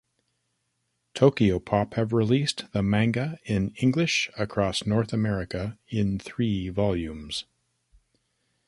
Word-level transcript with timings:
Tokyopop 1.13 1.93
have 1.93 2.11
released 2.11 2.65
the 2.73 2.81
manga 2.81 3.37
in 3.45 3.71
English 3.75 4.31
across 4.35 4.83
North 4.87 5.13
America 5.13 5.77
in 5.89 6.17
three 6.17 6.69
volumes. 6.69 7.45